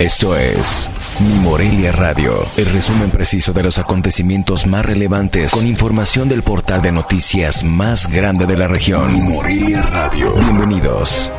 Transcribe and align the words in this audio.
Esto 0.00 0.34
es 0.34 0.88
Mi 1.20 1.34
Morelia 1.40 1.92
Radio, 1.92 2.32
el 2.56 2.64
resumen 2.64 3.10
preciso 3.10 3.52
de 3.52 3.62
los 3.62 3.78
acontecimientos 3.78 4.66
más 4.66 4.86
relevantes 4.86 5.50
con 5.50 5.66
información 5.66 6.26
del 6.26 6.42
portal 6.42 6.80
de 6.80 6.90
noticias 6.90 7.64
más 7.64 8.10
grande 8.10 8.46
de 8.46 8.56
la 8.56 8.66
región. 8.66 9.12
Mi 9.12 9.20
Morelia 9.20 9.82
Radio. 9.82 10.32
Bienvenidos. 10.32 11.30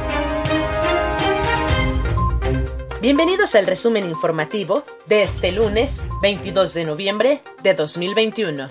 Bienvenidos 3.02 3.56
al 3.56 3.66
resumen 3.66 4.08
informativo 4.08 4.84
de 5.08 5.24
este 5.24 5.52
lunes 5.52 6.04
22 6.22 6.76
de 6.76 6.86
noviembre 6.86 7.42
de 7.64 7.74
2021. 7.74 8.70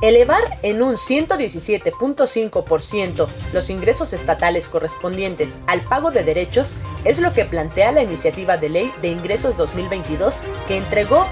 Elevar 0.03 0.43
en 0.63 0.83
un 0.83 0.97
117.5% 0.97 3.29
los 3.53 3.71
ingresos 3.71 4.13
estatales 4.13 4.69
correspondientes 4.69 5.59
al 5.69 5.83
pago 5.83 6.11
de 6.11 6.25
derechos 6.25 6.73
es 7.05 7.21
lo 7.21 7.33
que 7.33 7.45
plantea 7.45 7.93
la 7.93 8.03
iniciativa 8.03 8.57
de 8.57 8.69
ley 8.69 8.93
de 9.01 9.07
ingresos 9.09 9.57
2022 9.57 10.41
que 10.67 10.77
entregó 10.77 11.25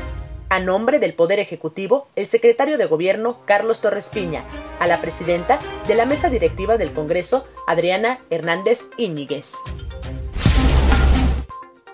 a 0.51 0.61
nombre 0.61 0.99
del 0.99 1.15
Poder 1.15 1.39
Ejecutivo, 1.39 2.09
el 2.17 2.27
secretario 2.27 2.77
de 2.77 2.85
Gobierno 2.85 3.39
Carlos 3.47 3.81
Torres 3.81 4.11
Piña, 4.11 4.45
a 4.79 4.87
la 4.87 5.01
presidenta 5.01 5.59
de 5.89 5.95
la 5.95 6.05
mesa 6.05 6.29
directiva 6.29 6.77
del 6.77 6.93
Congreso, 6.93 7.47
Adriana 7.67 8.21
Hernández 8.29 8.89
Íñiguez. 8.99 9.55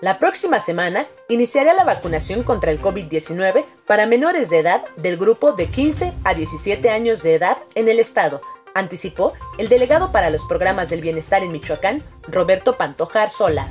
La 0.01 0.19
próxima 0.19 0.59
semana 0.59 1.05
iniciará 1.29 1.73
la 1.73 1.83
vacunación 1.83 2.43
contra 2.43 2.71
el 2.71 2.81
COVID-19 2.81 3.65
para 3.85 4.05
menores 4.05 4.49
de 4.49 4.59
edad 4.59 4.85
del 4.97 5.17
grupo 5.17 5.53
de 5.53 5.67
15 5.67 6.13
a 6.23 6.33
17 6.33 6.89
años 6.89 7.23
de 7.23 7.35
edad 7.35 7.57
en 7.73 7.89
el 7.89 7.99
estado, 7.99 8.41
anticipó 8.75 9.33
el 9.57 9.69
delegado 9.69 10.11
para 10.11 10.29
los 10.29 10.45
programas 10.45 10.89
del 10.89 11.01
bienestar 11.01 11.43
en 11.43 11.51
Michoacán, 11.51 12.03
Roberto 12.27 12.73
Pantojar 12.73 13.29
Sola. 13.29 13.67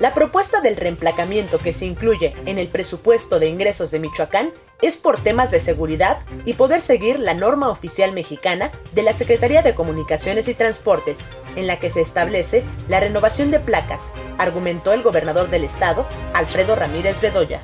La 0.00 0.14
propuesta 0.14 0.62
del 0.62 0.76
reemplacamiento 0.76 1.58
que 1.58 1.74
se 1.74 1.84
incluye 1.84 2.32
en 2.46 2.58
el 2.58 2.68
presupuesto 2.68 3.38
de 3.38 3.48
ingresos 3.48 3.90
de 3.90 3.98
Michoacán 3.98 4.50
es 4.80 4.96
por 4.96 5.20
temas 5.20 5.50
de 5.50 5.60
seguridad 5.60 6.20
y 6.46 6.54
poder 6.54 6.80
seguir 6.80 7.20
la 7.20 7.34
norma 7.34 7.68
oficial 7.68 8.12
mexicana 8.12 8.72
de 8.92 9.02
la 9.02 9.12
Secretaría 9.12 9.60
de 9.60 9.74
Comunicaciones 9.74 10.48
y 10.48 10.54
Transportes, 10.54 11.18
en 11.54 11.66
la 11.66 11.78
que 11.78 11.90
se 11.90 12.00
establece 12.00 12.64
la 12.88 12.98
renovación 12.98 13.50
de 13.50 13.60
placas, 13.60 14.00
argumentó 14.38 14.94
el 14.94 15.02
gobernador 15.02 15.50
del 15.50 15.64
estado, 15.64 16.06
Alfredo 16.32 16.76
Ramírez 16.76 17.20
Bedoya. 17.20 17.62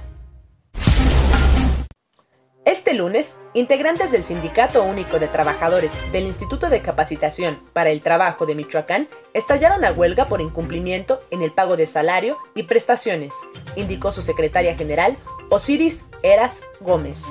Este 2.67 2.95
lunes, 2.95 3.37
integrantes 3.55 4.11
del 4.11 4.25
Sindicato 4.25 4.83
Único 4.83 5.21
de 5.21 5.29
Trabajadores 5.29 5.93
del 6.11 6.27
Instituto 6.27 6.69
de 6.69 6.83
Capacitación 6.83 7.61
para 7.73 7.91
el 7.91 8.03
Trabajo 8.03 8.45
de 8.45 8.57
Michoacán 8.57 9.07
estallaron 9.35 9.85
a 9.85 9.93
huelga 9.93 10.25
por 10.25 10.41
incumplimiento 10.41 11.21
en 11.31 11.43
el 11.43 11.53
pago 11.53 11.77
de 11.77 11.87
salario 11.87 12.37
y 12.57 12.65
prestaciones, 12.65 13.35
indicó 13.77 14.11
su 14.11 14.21
secretaria 14.21 14.77
general, 14.77 15.17
Osiris 15.49 16.07
Eras 16.25 16.61
Gómez. 16.81 17.23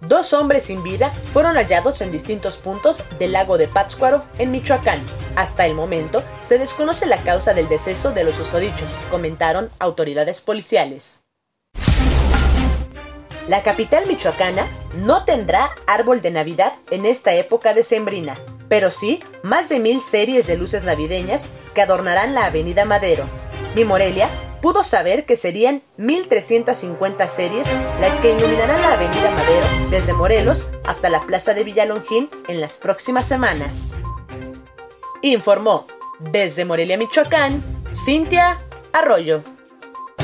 Dos 0.00 0.32
hombres 0.32 0.64
sin 0.64 0.82
vida 0.82 1.10
fueron 1.32 1.54
hallados 1.54 2.00
en 2.00 2.10
distintos 2.10 2.56
puntos 2.56 3.04
del 3.20 3.30
lago 3.30 3.56
de 3.56 3.68
Pátzcuaro, 3.68 4.24
en 4.40 4.50
Michoacán. 4.50 4.98
Hasta 5.36 5.64
el 5.64 5.74
momento, 5.74 6.24
se 6.40 6.58
desconoce 6.58 7.06
la 7.06 7.18
causa 7.18 7.54
del 7.54 7.68
deceso 7.68 8.10
de 8.10 8.24
los 8.24 8.34
susodichos, 8.34 8.90
comentaron 9.12 9.70
autoridades 9.78 10.40
policiales. 10.40 11.25
La 13.48 13.62
capital 13.62 14.04
michoacana 14.08 14.66
no 14.96 15.24
tendrá 15.24 15.70
árbol 15.86 16.20
de 16.20 16.32
Navidad 16.32 16.72
en 16.90 17.06
esta 17.06 17.32
época 17.34 17.74
decembrina, 17.74 18.36
pero 18.68 18.90
sí 18.90 19.20
más 19.42 19.68
de 19.68 19.78
mil 19.78 20.00
series 20.00 20.48
de 20.48 20.56
luces 20.56 20.82
navideñas 20.82 21.44
que 21.74 21.82
adornarán 21.82 22.34
la 22.34 22.46
Avenida 22.46 22.84
Madero. 22.84 23.24
Mi 23.76 23.84
Morelia 23.84 24.28
pudo 24.60 24.82
saber 24.82 25.26
que 25.26 25.36
serían 25.36 25.82
1.350 25.96 27.28
series 27.28 27.68
las 28.00 28.16
que 28.16 28.34
iluminarán 28.34 28.82
la 28.82 28.94
Avenida 28.94 29.30
Madero 29.30 29.66
desde 29.90 30.12
Morelos 30.12 30.66
hasta 30.88 31.08
la 31.08 31.20
Plaza 31.20 31.54
de 31.54 31.62
Villalongín 31.62 32.28
en 32.48 32.60
las 32.60 32.78
próximas 32.78 33.26
semanas. 33.26 33.90
Informó 35.22 35.86
desde 36.18 36.64
Morelia, 36.64 36.98
Michoacán, 36.98 37.62
Cintia 37.94 38.58
Arroyo. 38.92 39.42